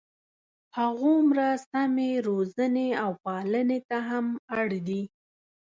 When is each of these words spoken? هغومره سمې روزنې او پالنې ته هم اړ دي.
هغومره 0.77 1.47
سمې 1.69 2.11
روزنې 2.27 2.89
او 3.03 3.11
پالنې 3.23 3.79
ته 3.89 3.97
هم 4.09 4.25
اړ 4.57 4.67
دي. 4.87 5.01